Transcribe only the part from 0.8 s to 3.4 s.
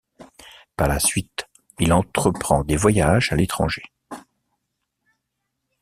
la suite, il entreprend des voyages à